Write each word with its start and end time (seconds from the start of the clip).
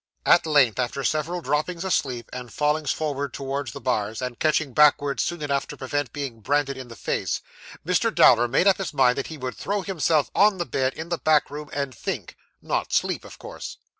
At 0.25 0.47
length, 0.47 0.79
after 0.79 1.03
several 1.03 1.41
droppings 1.41 1.83
asleep, 1.83 2.27
and 2.33 2.51
fallings 2.51 2.89
forward 2.91 3.35
towards 3.35 3.71
the 3.71 3.79
bars, 3.79 4.19
and 4.19 4.39
catchings 4.39 4.73
backward 4.73 5.19
soon 5.19 5.43
enough 5.43 5.67
to 5.67 5.77
prevent 5.77 6.11
being 6.11 6.39
branded 6.39 6.75
in 6.75 6.87
the 6.87 6.95
face, 6.95 7.39
Mr. 7.85 8.09
Dowler 8.11 8.47
made 8.47 8.65
up 8.65 8.77
his 8.77 8.95
mind 8.95 9.15
that 9.19 9.27
he 9.27 9.37
would 9.37 9.55
throw 9.55 9.81
himself 9.83 10.31
on 10.33 10.57
the 10.57 10.65
bed 10.65 10.95
in 10.95 11.09
the 11.09 11.19
back 11.19 11.51
room 11.51 11.69
and 11.71 11.93
think 11.93 12.35
not 12.63 12.91
sleep, 12.91 13.23
of 13.23 13.37
course. 13.37 13.77